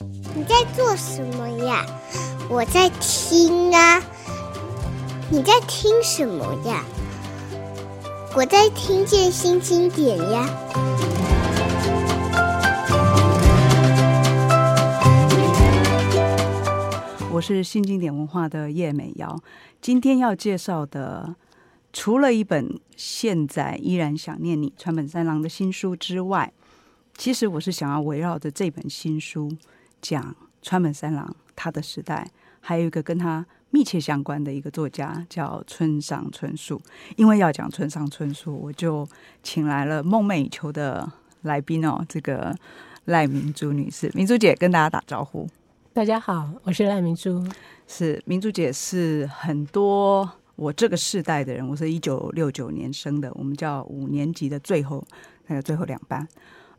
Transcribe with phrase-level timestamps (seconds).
[0.00, 1.86] 你在做什么呀？
[2.50, 4.02] 我在听啊。
[5.30, 6.84] 你在听什么呀？
[8.34, 10.48] 我在听见新经典呀。
[17.30, 19.40] 我是新经典文化的叶美瑶，
[19.80, 21.36] 今天要介绍的，
[21.92, 26.52] 除了一本现在依然想念你川本三郎的新书之外，
[27.16, 29.52] 其实我是想要围绕着这本新书
[30.04, 36.78] 讲川本三郎他的时代，还有一个跟他密切相关的一个作家叫村上春树。
[37.16, 39.08] 因为要讲村上春树，我就
[39.42, 42.54] 请来了梦寐以求的来宾哦，这个
[43.06, 45.48] 赖明珠女士，明珠姐跟大家打招呼。
[45.94, 47.42] 大家好，我是赖明珠。
[47.88, 51.66] 是明珠姐，是很多我这个世代的人。
[51.66, 55.02] 我是一九六九年生的，我们叫五年级的最后
[55.46, 56.28] 那个最后两班。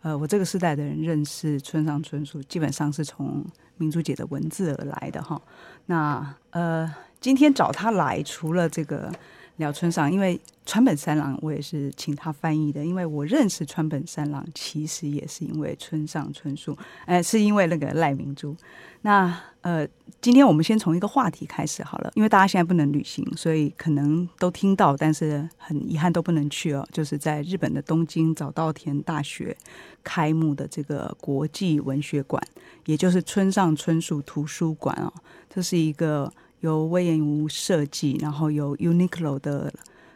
[0.06, 3.44] 呃，我这个时代的人认识村上春树，基本上是从
[3.78, 5.42] 明珠姐的文字而来的哈。
[5.88, 9.12] 那呃，今天找他来，除了这个。
[9.58, 12.84] 聊村上，因为川本三郎，我也是请他翻译的。
[12.84, 18.56] 因为我认识川本三郎，其实也是因为村上春树，哎，是因为那个赖明珠。
[19.02, 19.88] 那呃，
[20.20, 26.86] 今天我们先从一个话题开始好了，因为大家现在不能旅行，所以可能都听到，但是很遗憾都不能去哦。
[26.92, 29.56] 就是在日本的东京早稻田大学
[30.04, 32.42] 开幕的这个国际文学馆，
[32.86, 35.14] 也就是村上春树图书馆哦，
[35.50, 36.32] 这是一个。
[36.66, 39.72] 由隈研吾设计，然后由 Uniqlo 的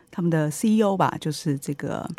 [0.09, 2.09] 他们的 CEO 吧，就是这个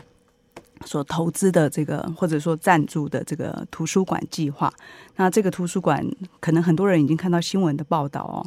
[0.86, 4.72] 所投资的这个或者说赞助的这个图书馆计划。
[5.16, 6.06] 那这个图书馆
[6.38, 8.38] 可能很多人已经看到新闻的报道哦。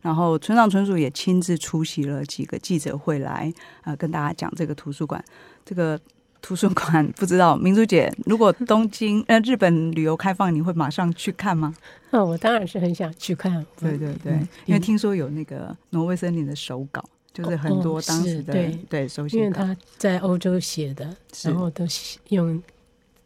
[0.00, 5.22] 然后村上春树也亲自出席了几个记者会来呃跟大家讲这个图书馆
[5.64, 5.98] 这个。
[6.42, 11.74] 图书馆 不知道，明珠姐，如果东京呃日本旅游开放，你会马上去看吗？
[12.10, 13.64] 嗯，我当然是很想去看。
[13.80, 18.78] 对对对，嗯、因为听说有那个《挪威森林》的手稿，就是很多当时的、哦、对。
[18.90, 21.86] 对手写，因为他在欧洲写的，然后都
[22.28, 22.62] 用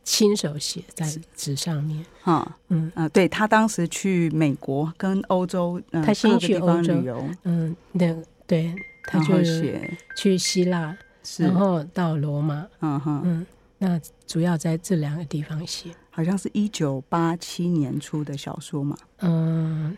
[0.05, 1.05] 亲手写在
[1.35, 2.05] 纸上面。
[2.23, 2.87] 啊嗯。
[2.95, 8.15] 啊、呃，对他当时去美国跟欧洲，呃、他先去欧洲旅游，嗯，那
[8.47, 9.99] 对，他就写。
[10.17, 10.97] 去希腊。
[11.39, 13.47] 然后到罗马，嗯哼，嗯，
[13.79, 19.97] 那主要在这两个地方写，好像是一九八七年出的小说嘛，嗯，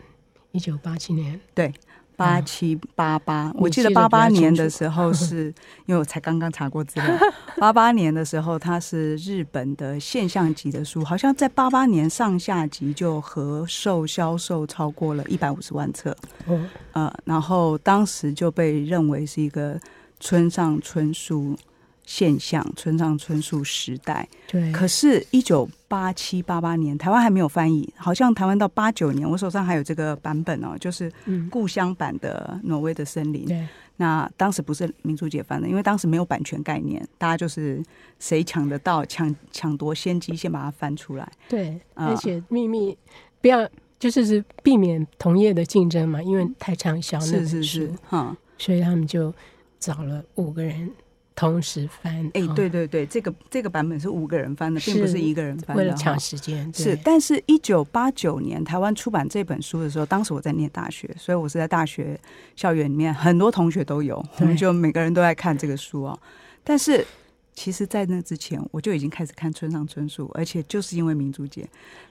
[0.51, 1.73] 一九八七年，对，
[2.15, 5.53] 八七八八，我记得八八年的时候是，
[5.85, 7.17] 因为我才刚刚查过资料，
[7.57, 16.15] 八八年的时候它是日本的现象级的书，好像在八八年上下集就合售销售超过了一百五十万册，
[16.47, 19.79] 嗯，呃，然后当时就被认为是一个。
[20.19, 21.57] 村上春树
[22.05, 24.27] 现象，村上春树时代。
[24.47, 24.71] 对。
[24.71, 31.11] 可是，一九八七八八年，台湾还没有翻译，好像台湾到八九年，我手上还有这个版本哦，就是
[31.51, 33.45] 故乡版的《挪威的森林》。
[33.47, 33.67] 对。
[33.97, 37.83] 那当时不是民主解翻的，因为当时没有版权概念，大家就是
[38.17, 41.31] 谁抢得到，抢抢夺先机，先把它翻出来。
[41.47, 41.79] 对。
[41.93, 42.97] 而且秘密
[43.41, 43.69] 不要，
[43.99, 47.19] 就是是避免同业的竞争嘛，因为太畅销。
[47.19, 47.93] 是是是。
[48.07, 48.35] 哈。
[48.57, 49.31] 所以他们就。
[49.79, 50.91] 找了五个人
[51.35, 55.81] 同时翻，哎、欸，对对对，这个这个版本是五个人翻的，并不是一个人翻的。
[55.81, 56.97] 为了抢时间，是。
[57.01, 62.19] 但是，一九八九年台湾出版这本书的时候，当时我在念大学，所以我是在大学
[62.57, 66.19] 校园里面，很多同学都有，我们就每个人都在看这个书哦。
[66.61, 67.07] 但是，
[67.53, 71.65] 其实，在那之前，我就已经开始看村上春树，而且就是因为明珠姐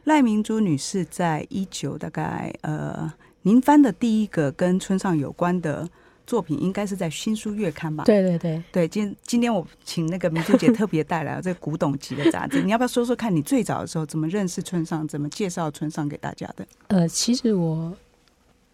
[0.05, 3.13] 赖明珠女士在一九大概呃，
[3.43, 5.87] 您翻的第一个跟村上有关的。
[6.29, 8.05] 作品应该是在新书月刊吧？
[8.05, 16.67] 对对对对，今今天我请那个明珠姐特别带来了这个古董级的杂志，你要不要说说看你最早的时候怎么认识村上，怎么介绍村上给大家的？
[16.89, 17.97] 呃，其实我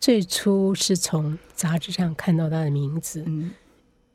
[0.00, 3.52] 最初是从杂志上看到他的名字，嗯，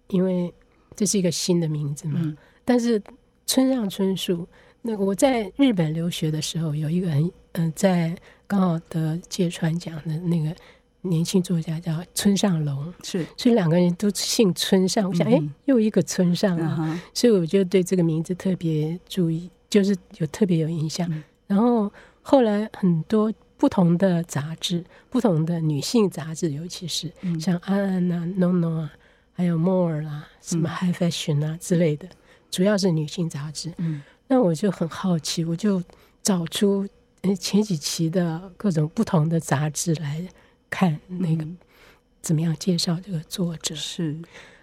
[0.10, 0.54] 因为
[0.94, 2.20] 这是一个新的名字嘛。
[2.22, 2.36] 嗯、
[2.66, 3.02] 但是
[3.46, 4.46] 村上春树，
[4.82, 7.24] 那个我在日本留学的时候，有一个很
[7.54, 10.54] 嗯、呃，在刚好得芥川奖的那个。
[11.02, 15.08] 年轻作家叫村上隆，是，所以两个人都姓村上。
[15.08, 21.08] 我想，哎、嗯，又一个村上啊，嗯、所以我就对这个名字特别注意，就是有特别有印象。
[21.10, 21.90] 嗯、然后
[22.22, 27.10] 后来很多不同的杂志，不同的女性杂志，尤其是
[27.40, 28.94] 像安安啊、NONO 啊，
[29.32, 32.18] 还有 More 啊、什么 High Fashion 啊之类的，嗯、
[32.52, 33.72] 主要是女性杂志。
[33.78, 35.82] 嗯，那我就很好奇，我就
[36.22, 36.86] 找出
[37.40, 40.28] 前几期的各种不同的杂志来。
[40.70, 41.46] 看那个
[42.22, 44.18] 怎么样介绍这个作者是，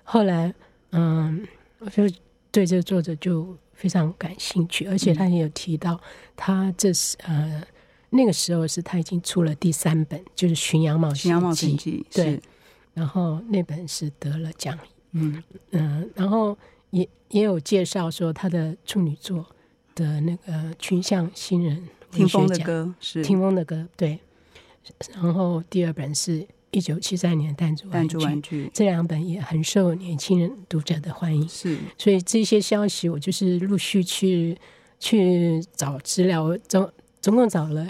[0.05, 0.55] 后来
[0.91, 1.47] 嗯，
[1.79, 2.05] 我就
[2.51, 6.01] 对这个作者就非常感兴趣，而且他也有提到
[6.35, 7.63] 他这是呃
[8.11, 11.21] 那个时候是他已经出了第三本，就是《巡洋冒险记》。
[11.23, 12.41] 巡洋冒险记，对。
[12.95, 14.79] 然后那本是得了奖。
[15.13, 15.43] 嗯
[15.73, 16.57] 嗯、呃，然后
[16.91, 19.45] 也也有介绍说他的处女作
[19.95, 24.19] 的那个群像新人听风的歌是听风的歌，对。
[25.15, 31.49] 然后第二本是一九七三年弹珠玩具，这两本也很受年轻人读者的欢迎。
[31.49, 34.57] 是，所以这些消息我就是陆续去
[34.99, 36.91] 去找资料，我总
[37.21, 37.87] 总共找了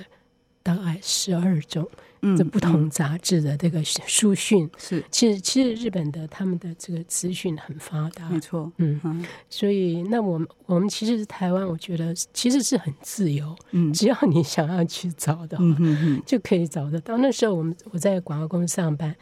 [0.75, 1.89] 大概十二种。
[2.37, 4.69] 这不同杂志的这个书讯。
[4.79, 17.17] 是，其实其实日本的他们的这个资讯很发达，没错，嗯，嗯，所以那我们我们其实是台湾，我觉得其实是很自由，嗯，只要你想要去找的嗯嗯，就可以找得到。
[17.19, 19.15] 那时候我们我在广告公司上班。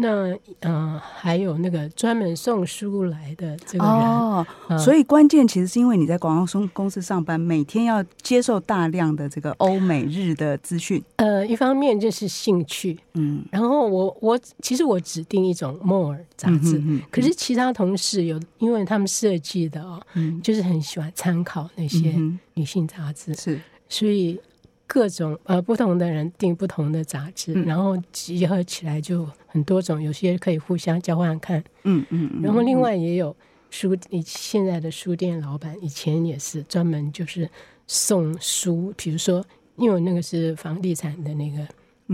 [0.00, 0.30] 那
[0.60, 4.46] 嗯、呃，还有那个专门送书来的这个人哦，
[4.78, 11.02] 所以关键其实是因为你在广告公司上班，每天要接受大量的这个欧美日的资讯。
[11.16, 22.14] 呃，一方面就是兴趣，嗯，然后我我其实我指定一种 More 杂志，嗯，可是其他同事有，因为他们设计的哦，嗯，就是很喜欢参考那些
[22.54, 24.40] 女性杂志，是，所以。
[24.88, 31.62] 各种呃不同的人订不同的杂志，嗯、然后集合起来就很多种，有些可以互相交换看。
[31.84, 33.36] 嗯嗯，嗯然后另外也有
[33.70, 37.48] 书，你现在的书店老板以前也是专门就是
[37.86, 39.44] 送书，比如说
[39.76, 41.58] 因为那个是房地产的那个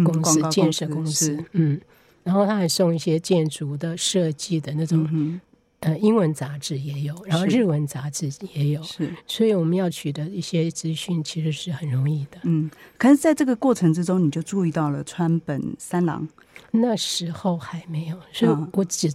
[0.04, 1.80] 公司、嗯、建设公司，嗯，
[2.24, 5.40] 然后他还送一些建筑的设计的那种。
[5.84, 12.38] 嗯呃，英文杂志也有，然后日文杂志也有，是，所以我们要取得一些资讯，其实是很容易的。
[12.44, 16.26] 嗯，可是在这个过程之中，你就注意到了川本三郎，
[16.70, 19.12] 那时候还没有，所以我只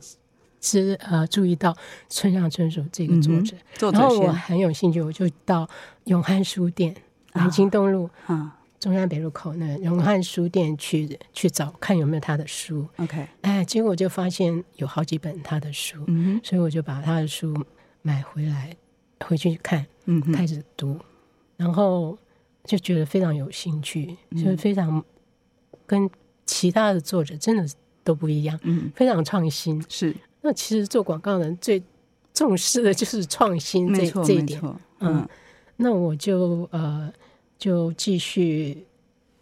[0.60, 1.76] 只呃注意到
[2.08, 5.68] 村上春树这个作者，嗯、然后我很有兴趣，我就到
[6.06, 6.96] 永汉书店，
[7.34, 8.56] 南京东路啊。
[8.80, 17.54] 啊中山北路口那永汉书店去去找看有没有他的书，OK，哎，结果就发现有好几本他的书，嗯，所以我就把他的书
[18.02, 18.74] 买回来
[19.20, 20.98] 回去看，嗯，开始读，
[21.58, 22.18] 然后
[22.64, 25.04] 就觉得非常有兴趣，就是非常
[25.86, 26.10] 跟
[26.46, 27.68] 其他的作者真的
[28.06, 30.16] 都不一样，嗯，非常创新，是。
[30.42, 31.84] 那其实做广告人最
[32.34, 34.62] 重视的就是创新这这一点，
[35.00, 35.28] 嗯，
[35.76, 37.12] 那我就呃。
[37.60, 38.86] 就继续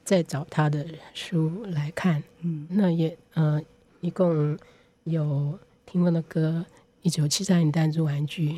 [0.03, 3.61] 再找他的书来看，嗯，那也呃，
[4.01, 4.57] 一共
[5.03, 6.65] 有听过的歌，
[7.03, 8.57] 一九七三年弹珠玩具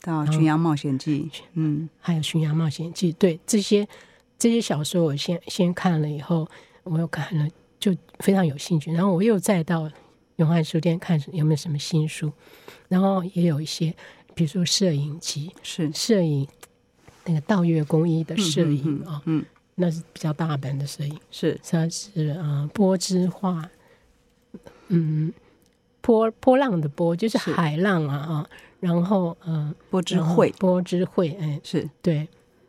[0.00, 3.86] 到《巡洋冒险记》，嗯，还有《巡洋冒险记》，对这些
[4.36, 6.48] 这些小说，我先先看了以后，
[6.82, 7.48] 我又看了，
[7.78, 8.92] 就非常有兴趣。
[8.92, 9.88] 然后我又再到
[10.36, 12.32] 永汉书店看有没有什么新书，
[12.88, 13.94] 然后也有一些，
[14.34, 15.92] 比如说摄影集，是。
[15.92, 16.48] 摄影。
[17.28, 19.44] 那个道月工艺的摄影啊，嗯，
[19.74, 21.60] 那是比较大本的摄影，是。
[21.62, 23.68] 它是啊波之画，
[24.86, 25.30] 嗯，
[26.00, 31.86] 波波浪的波就是海浪啊啊，然后嗯，波之绘，波之绘，哎，是。
[32.00, 32.26] 对，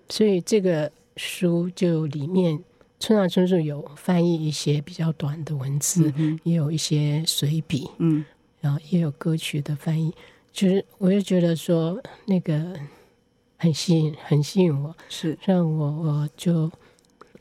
[0.09, 2.61] 所以这个书就里面
[2.99, 6.13] 村上春树有翻译一些比较短的文字，
[6.43, 8.25] 也有一些随笔，嗯，
[8.59, 10.13] 然后也有歌曲的翻译，
[10.51, 12.77] 就是我就觉得说那个。
[13.61, 15.37] 很吸引，很吸引我，是。
[15.43, 16.71] 让我我就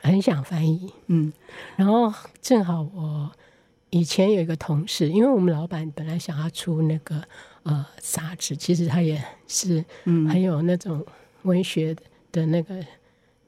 [0.01, 1.31] 很想翻译，嗯，
[1.77, 3.31] 然后正好我
[3.89, 7.23] 以前有一个同事，因为我们老板本来想要出那个
[7.63, 11.05] 呃杂志，其实他也是很有那种
[11.43, 11.95] 文学
[12.33, 12.75] 的那个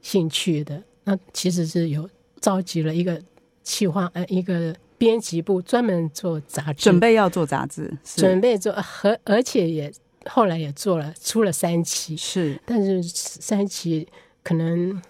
[0.00, 2.08] 兴趣的，嗯、那其实是有
[2.40, 3.20] 召集了一个
[3.62, 9.92] 企划呃一个编辑部专门做杂志，准备要做杂志，准备做和而且也。
[10.30, 14.06] 后来也做了，出了三期，是，但是三期
[14.42, 15.00] 可能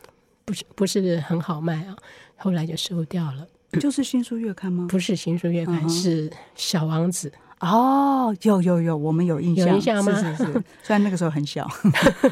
[0.45, 1.97] 不是不是很好卖啊，
[2.37, 3.47] 后来就收掉了。
[3.81, 4.87] 就是新书月刊吗？
[4.91, 7.33] 不是新书月刊，是小王子。
[7.61, 10.13] 哦，有有有，我们有印象，有印象吗？
[10.15, 10.53] 是是是，
[10.83, 11.67] 虽然那个时候很小，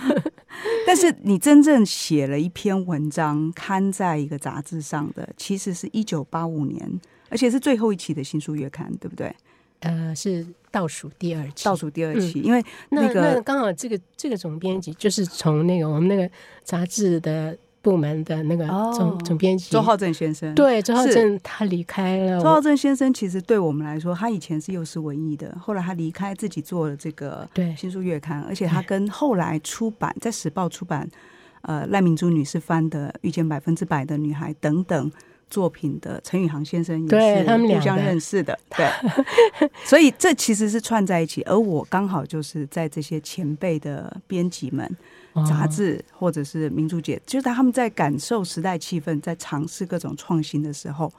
[0.86, 9.34] 但是你真正写了一篇文章刊在一个杂志上的，其实是一九八五年，而且是最后一期的新书月刊，对不对？
[9.80, 16.30] 呃，是倒数第二期，倒数第二期，嗯、因为那个那刚好这个这个总编辑就是从那个我们那个
[16.62, 22.38] 杂志的部门的那个总、哦、总编辑周浩正先生，对，周浩正他离开了。
[22.38, 31.08] 周浩正先生其实对我们来说，他以前是幼师文艺的，后来他离开自己做了这个对新书月刊，而且他跟后来出版在时报出版
[31.62, 35.10] 呃赖明珠女士翻的《遇见百分之百的女孩》等等。
[35.50, 38.88] 作品的陈宇航先生也是互相认识的，对，
[39.84, 41.42] 所以这其实是串在一起。
[41.42, 44.88] 而我刚好就是在这些前辈的编辑们、
[45.46, 51.12] 杂志或者是民族节，就是他们在感受时代气氛，在尝试各种创新的时候，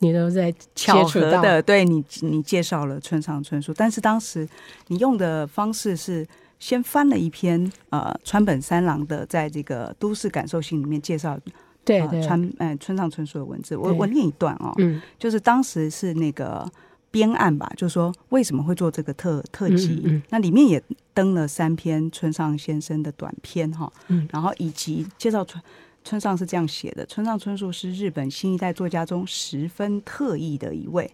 [0.00, 4.46] 你都在巧合的对你，你介绍了村上春树，但是当时
[4.88, 6.26] 你用的方式是
[6.58, 11.38] 先翻了一篇呃川本三郎的在这个都市感受性里面介绍。
[11.86, 16.68] 对，对，川呃、哎、村上春树的文字，我我念一段哦，嗯，就是当时是那个
[17.12, 20.82] 编案吧，就是说为什么会做这个特特辑，嗯嗯、那里面也
[21.14, 25.62] 登了三篇村上先生的短篇哈，嗯，然后以及介绍村
[26.02, 31.08] 村上是这样写的，村上春树是日本新一代作家中十分特异的一位，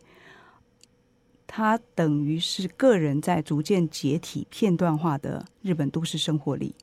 [1.46, 6.74] 他等于是个人在逐渐解体片段化的日本都市生活里。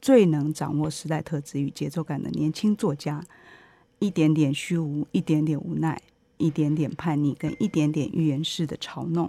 [0.00, 3.24] 最能掌握时代特质与节奏感的年轻作家，
[3.98, 6.00] 一点点虚无，一点点无奈，
[6.36, 9.28] 一点点叛逆，跟一点点预言式的嘲弄，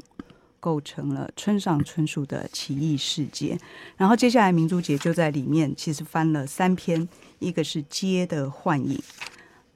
[0.59, 3.57] 构成了村上春树的奇异世界。
[3.95, 7.07] 然后接下来明珠姐就在里面，其实翻了三篇，
[7.39, 8.95] 一个是《街的幻影》，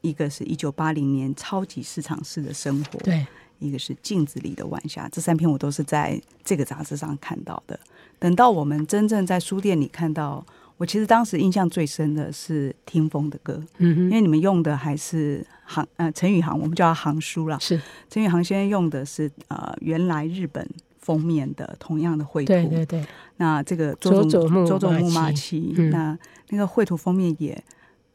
[0.02, 3.26] 一个是一九八零年超级市场式的生活，对，
[3.60, 5.10] 一个是镜子里的晚霞。
[5.10, 7.80] 这三篇我都是在这个杂志上看到的。
[8.20, 10.46] 等到我们真正在书店里看到。
[10.82, 17.60] 我其实当时印象最深的是听风的歌，嗯哼，因为你们用的还是行呃陈宇航，我们叫他航书啦。
[17.60, 23.06] 是陈宇航先生用的是呃原来日本封面的同样的绘图，对对对。
[23.38, 25.60] 那这个佐佐木佐佐木马七，
[25.92, 26.18] 那
[26.50, 27.64] 那个绘图封面也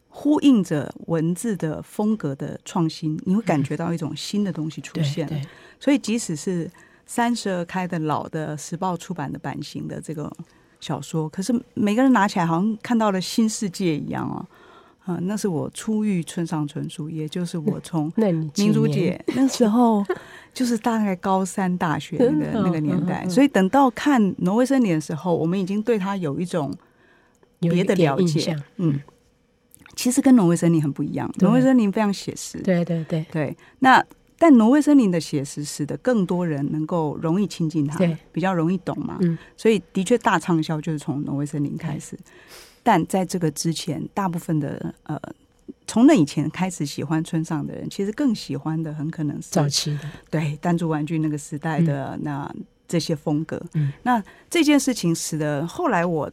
[0.08, 5.40] 呼应着文字的风格的创新，你会感觉到一种新的东西出现了。
[5.78, 6.68] 所以即使是
[7.06, 10.36] 三十二开的老的时报出版的版型的这个。
[10.86, 14.46] 小说，可是每个人拿起来好像看到了新世界一样哦。
[15.04, 18.12] 啊，那是我初遇村上春树，也就是我从
[18.56, 20.04] 民族姐那时候，
[20.54, 23.28] 就是大概高三大学那个那个年代。
[23.28, 26.72] 所以等到看《挪威森林》的时候，我们已经对他有一种
[27.60, 28.56] 别的了解。
[28.76, 29.00] 嗯，
[29.96, 32.58] 其实跟《挪威森林》很不一样，《挪威森林》非常写实。
[32.62, 34.04] 对对对对，那。
[34.38, 37.98] 但挪威森林的写实使得更多人能够容易亲近它，
[38.32, 39.16] 比较容易懂嘛。
[39.20, 42.18] 嗯、所以的确大畅销就是从挪威森林开始。
[42.82, 45.18] 但在这个之前，大部分的呃，
[45.86, 50.00] 从那以前开始喜欢村上的人，其实更喜欢的很可能是早期的，
[50.30, 52.54] 对弹珠玩具那个时代的、嗯、那
[52.86, 53.60] 这些风格。
[53.72, 56.30] 嗯、那这件事情使得后来我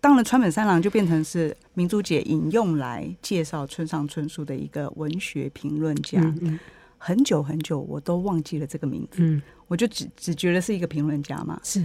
[0.00, 6.20] 当了川本三郎，就变成是民族姐引用来介绍村上春树的一个文学评论家。
[6.20, 6.60] 嗯嗯
[6.98, 9.18] 很久很久，我都忘记了这个名字。
[9.18, 11.60] 嗯，我就只只觉得是一个评论家嘛。
[11.62, 11.84] 是，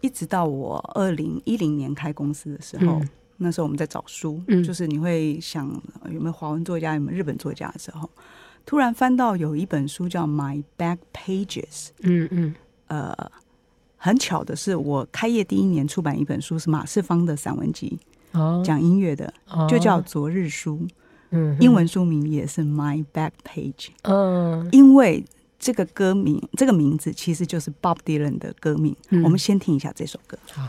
[0.00, 5.68] 一直到我二零一零年开公司的时候，嗯、那时候我们在找书，嗯、就是你会想
[6.10, 8.08] 有没有华文作家，有没有日本作家的时候，
[8.64, 11.88] 突然翻到有一本书叫《My Back Pages》。
[12.00, 12.54] 嗯嗯。
[12.86, 13.16] 呃，
[13.96, 17.98] 很巧的是，我开业第一年出版一本书是马世芳的散文集，
[18.32, 19.32] 哦，讲音乐的，
[19.68, 20.76] 就叫《昨日书》。
[21.34, 23.88] 嗯，英文书名也是 My Back Page。
[24.02, 25.24] 嗯，因为
[25.58, 28.96] 这个歌名，这个名字其实就是 Bob Dylan 的歌名。
[29.10, 30.38] 嗯，我们先听一下这首歌。
[30.52, 30.68] 好。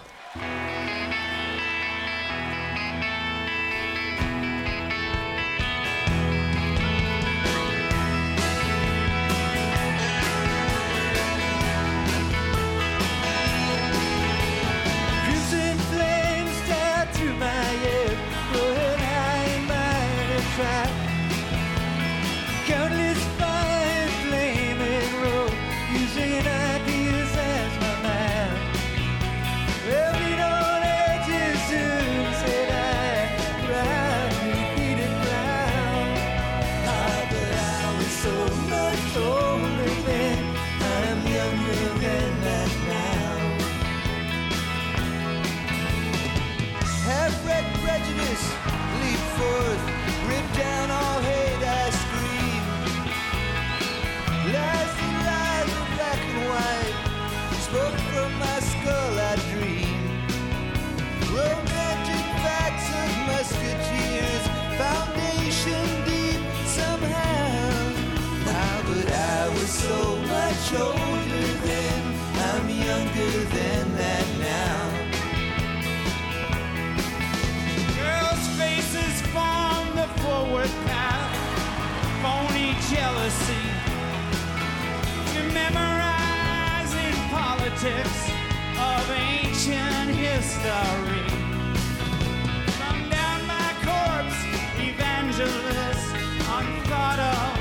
[70.76, 72.02] older then,
[72.50, 74.80] I'm younger than that now.
[77.98, 81.34] Girls' faces form the forward path,
[82.22, 83.66] phony jealousy.
[85.34, 88.30] To memorizing politics
[88.78, 91.26] of ancient history.
[92.80, 94.40] Come down my corpse,
[94.78, 96.16] evangelist,
[96.58, 97.55] unthought of.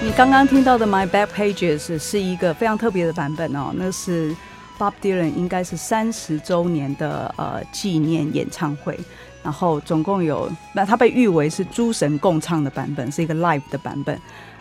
[0.00, 4.34] 你刚刚听到的《My Back Pages》是一个非常特别的版本哦，那是
[4.78, 8.98] Bob Dylan 应该是三十周年的呃纪念演唱会，
[9.42, 14.18] 然后总共有那他被誉为是诸神共唱的版本，是一个 live 的版本。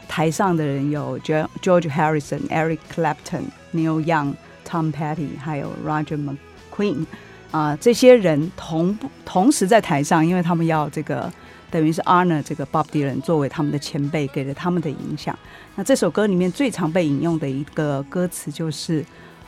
[0.08, 4.34] 台上的人有 George Harrison、Eric Clapton、Neil Young、
[4.68, 7.06] Tom Petty，还有 Roger McQueen
[7.52, 11.32] 啊、这些人同步同时在台上，因为他们要这个。
[11.70, 15.38] 等于是 honor 这个 Bob Dylan 作为他们的前辈，给了他们的影响。
[15.76, 19.04] 那这首歌里面最常被引用的一个歌词就是：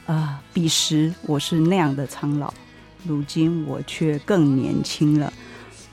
[0.06, 2.54] 啊、彼时我是那样的苍老，
[3.06, 5.32] 如今我却更年轻了。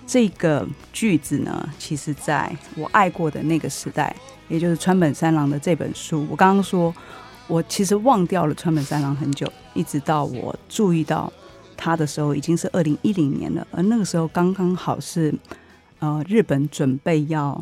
[0.07, 4.15] 这个句子呢，其实在我爱过的那个时代，
[4.49, 6.27] 也就是川本三郎的这本书。
[6.31, 6.95] 我刚刚说，
[7.49, 11.33] 我其实忘掉了川本三郎很久，一直到我注意到
[11.77, 13.67] 他的时候，已经是二零一零年了。
[13.71, 15.35] 而那个时候刚刚好是。
[15.99, 17.59] 呃，日本准备要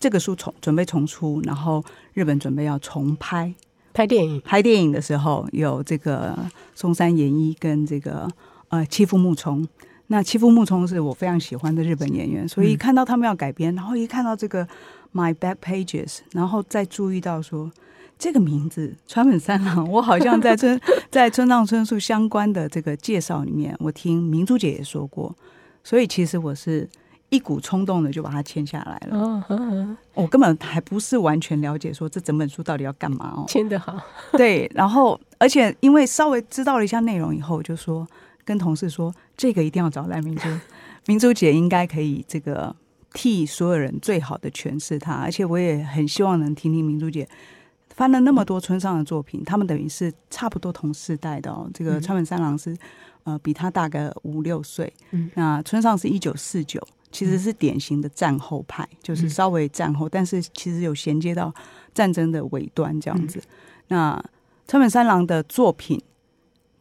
[0.00, 1.82] 这个书重准备重出，然后
[2.14, 3.54] 日本准备要重拍
[3.92, 4.40] 拍电影。
[4.44, 6.36] 拍电影的时候，有这个
[6.74, 8.28] 松山研一跟这个
[8.70, 9.64] 呃妻夫木聪。
[10.12, 14.66] 那七夫木聪是我非常喜欢的日本演员，所以看到他们要改编，然后一看到这个
[15.14, 17.70] My Back Pages，然后再注意到说
[18.18, 25.34] 这个名字川本三郎，我好像在村 在村上春树相关的这个介绍里面，我听明珠姐也说过，
[25.84, 26.88] 所以其实我是。
[27.32, 29.16] 一股冲动的就把它签下来了。
[29.16, 33.44] 哦，嗯，我根本还不是完全了解说这整本书到底要干嘛哦。
[33.46, 33.96] 签的好，
[34.32, 34.68] 对。
[34.74, 38.04] 然后，而且因为稍微知道了一下内容以后，就说
[38.44, 40.48] 跟同事说这个一定要找赖明珠，
[41.08, 42.76] 明珠姐应该可以这个
[43.14, 45.14] 替所有人最好的诠释它。
[45.14, 47.26] 而且我也很希望能听听明珠姐
[47.88, 51.70] 翻了那么多村上的作品，他们等于是差不多同世代的哦。
[51.72, 52.76] 这个川本三郎是
[53.24, 56.86] 呃比他大概五六岁，嗯，那村上是一九四九。
[57.12, 61.52] 其实是典型的战后派，就是稍微战后，但是其实有衔接到
[61.92, 63.42] 战争的尾端这样子。
[63.88, 64.22] 那
[64.68, 66.00] 川本三郎的作品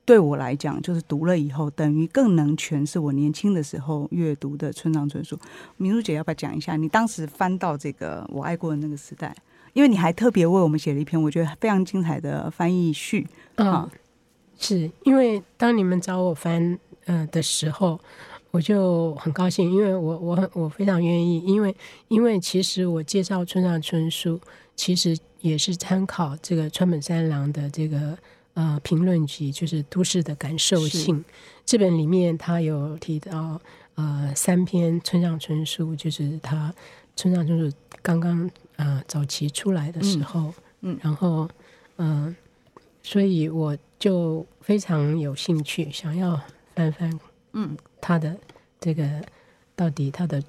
[0.09, 5.37] 对我来讲，就是读了以后，等于更能诠释我年轻的时候阅读的村上春树。
[5.77, 6.75] 明珠姐要不要讲一下？
[6.75, 9.35] 你当时翻到这个我爱过的那个时代，
[9.73, 13.27] 因为你还特别为我们写了一篇我觉得非常精彩的翻译序。
[13.57, 13.87] 嗯，
[14.57, 17.99] 是因为当你们找我翻呃的时候。
[18.51, 21.75] 我就很高兴，因为我我我非常愿意，因为
[22.07, 24.41] 因为其实我介绍村上春树，
[24.75, 28.17] 其实也是参考这个川本三郎的这个
[28.59, 31.15] 呃评论集，就是《都市的感受性》
[31.65, 33.61] 这本里面，他有提到
[33.95, 36.73] 呃三篇村上春树，就是他
[37.15, 41.49] 村上春树刚刚呃早期出来的时候，嗯，嗯然后
[41.95, 42.35] 嗯、呃，
[43.01, 46.37] 所以我就非常有兴趣，想要
[46.75, 47.17] 翻翻。
[47.53, 48.37] 嗯，他的
[48.81, 49.07] 这个
[49.73, 50.43] 到底他的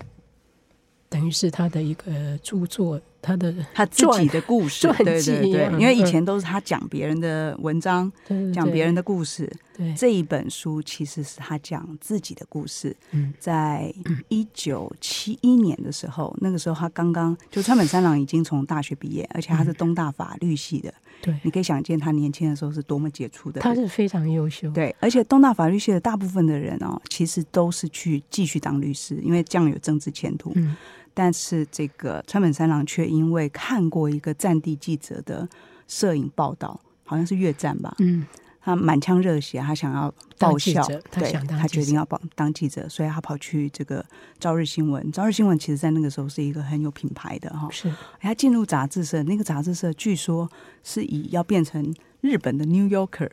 [1.08, 8.10] 等于是他的一个著作，他的他自己的故事，对对对，因为以前都是他讲别人的文章，
[8.52, 9.50] 讲别人的故事。
[9.76, 12.94] 对，这一本书其实是他讲自己的故事。
[13.38, 13.92] 在
[14.28, 20.92] 一九七一年的时候，那个时候他刚刚就川本三郎已经从大学毕业，而且他是东大法律系的。
[21.22, 23.60] 对，你可以想见他年轻的时候是多么杰出的。
[23.60, 24.70] 他是非常优秀。
[24.70, 30.52] 对，而且东大法律系的大部分的人哦，其实都是去继续当律师，因为这样有政治前途。
[30.54, 30.76] 嗯。
[31.12, 35.46] 但是这个川本三郎却因为看过一个战地记者的
[35.88, 37.94] 摄影报道，好像是越战吧。
[37.98, 38.24] 嗯。
[38.62, 44.02] 他满腔热血，他想要报效，对，他决定要报当记者，所以他跑去这个
[44.38, 45.02] 《朝日新闻》。
[45.12, 47.68] 《朝日新闻》其实在那个时候是一个很有品牌的哈。
[47.70, 47.90] 是。
[48.20, 50.48] 他进入杂志社，那个杂志社据说
[50.84, 53.30] 是以要变成日本的《New Yorker》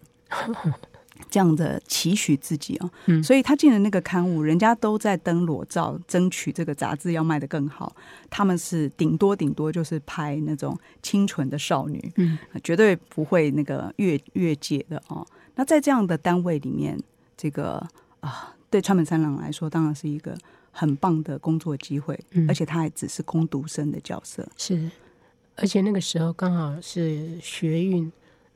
[1.30, 2.89] 这样的期许自己哦。
[3.06, 3.23] 嗯。
[3.23, 7.95] 所以他进了那个刊物，人家都在登裸照，争取这个杂志要卖得更好。
[8.30, 15.25] 他们是顶多顶多就是拍那种清纯的少女，嗯，绝对不会那个越越界的哦。
[15.56, 16.97] 那在这样的单位里面，
[17.36, 17.84] 这个
[18.19, 20.38] 啊，对川本三郎来说，当然是一个
[20.71, 24.91] 很棒的工作机会，嗯，而且他还只是工读生的角色，是，
[25.56, 28.12] 而且那个时候刚好是学运，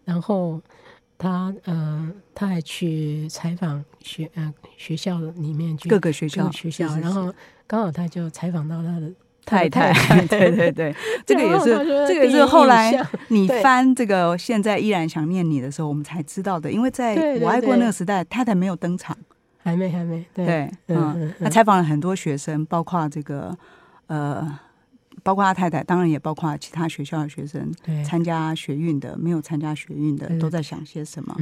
[0.06, 0.62] 然后
[1.22, 7.32] 他嗯，他还去采访学嗯学校里面去各个学校学校，然后
[7.68, 9.12] 刚好他就采访到他的。
[9.44, 9.92] 太太，
[10.28, 11.76] 对 对对， 这个也是，
[12.08, 12.94] 这个也是后来
[13.30, 16.72] 你翻这个现在依然想念你的时候，我们才知道的。
[16.72, 19.18] 因为在我爱过那个时代，太太没有登场，
[19.64, 20.24] 还没还没。
[20.34, 23.58] 对，嗯，他采访了很多学生，包括这个
[24.06, 24.48] 呃，
[25.24, 27.72] 包括他太太，当然也包括其他学校的学生，
[28.04, 31.36] 参加学运的，没有参加学运的，都在想些什么。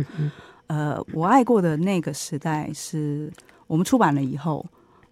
[0.68, 3.32] 呃，我爱过的那个时代是
[3.68, 4.66] 我们出版了以后。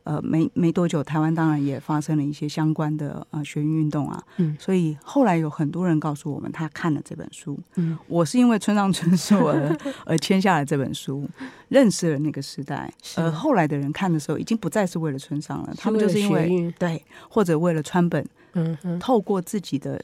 [0.07, 4.23] 呃，没没多久，台湾当然也发生了一些相关的呃学运运动啊。
[4.37, 7.59] 嗯，所以后来有很多人告诉我们，他看了这本书。
[7.75, 11.29] 嗯，我是因为村上春树而而签下了这本书，
[11.67, 12.89] 认识了那个时代。
[13.17, 18.25] 而、呃、后来的人看的时候，已经不再是为了村上了，他们就是因为对，或者为了川本。
[18.53, 20.01] 嗯嗯，透过自己的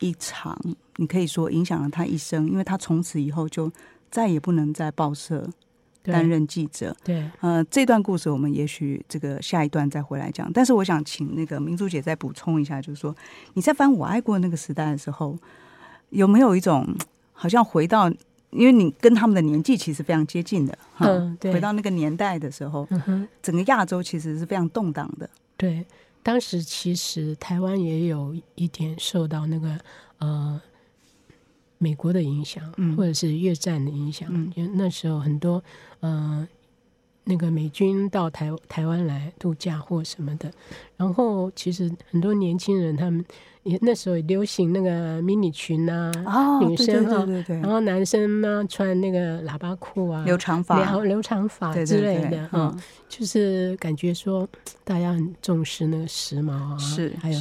[0.00, 0.58] 一场，
[0.96, 3.70] 你可以说影响了他一生，因为他从此以后就
[4.10, 5.46] 再也不能在报社。
[6.02, 10.52] 担任记者，对，呃，这段故事我们也许这个下一段再回来讲。
[10.52, 13.14] 但是我想请那个明珠姐再补充一下，就是说
[13.54, 15.38] 你在翻《我爱过那个时代》的时候，
[16.10, 16.86] 有没有一种
[17.32, 18.10] 好像回到，
[18.50, 22.88] 因为你跟他们的年纪其实非常接近的，嗯，对，回到那个年代的时候，
[23.40, 25.30] 整个亚洲其实是非常动荡的。
[25.56, 25.86] 对，
[26.22, 29.78] 当时其实台湾也有一点受到那个
[30.18, 30.60] 呃。
[31.82, 32.62] 美国的影响，
[32.96, 35.62] 或者是越战的影响，嗯、因为那时候很多，
[36.00, 36.48] 嗯、呃，
[37.24, 40.50] 那个美军到台台湾来度假或什么的，
[40.96, 43.24] 然后其实很多年轻人他们。
[43.64, 52.76] 也那时候也流行那个迷你裙啊，哦、女生啊，对对对对，然后男生呢穿那个喇叭裤啊，留长发，留留长发之类的哈，
[53.08, 54.48] 就是感觉说
[54.82, 57.40] 大家很重视那个时髦啊，是，还有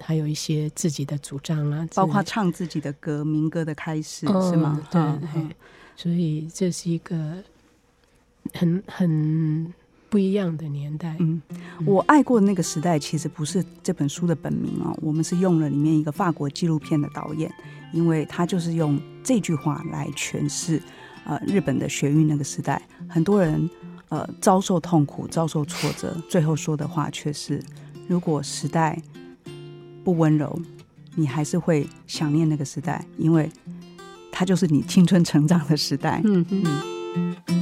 [0.00, 4.80] 还有一些自己的主张啊，包括唱自己的歌，民歌的开始、哦、是吗？
[4.90, 4.98] 对，
[5.34, 5.50] 嗯、
[5.94, 7.34] 所以这是一个
[8.54, 9.72] 很很。
[10.10, 11.14] 不一样的年代。
[11.20, 11.40] 嗯，
[11.86, 14.92] 我爱过的那个时代，其实不是这本书的本名哦。
[15.00, 17.48] 我们是用了里面一个法国纪录片的导演，
[17.92, 20.82] 因为他就是用这句话来诠释
[21.24, 23.70] 呃日本的学运那个时代，很多人
[24.08, 27.62] 呃遭受痛苦、遭受挫折，最后说的话却是：
[28.08, 29.00] 如果时代
[30.02, 30.60] 不温柔，
[31.14, 33.48] 你还是会想念那个时代，因为
[34.32, 36.20] 它就是你青春成长的时代。
[36.24, 37.59] 嗯嗯。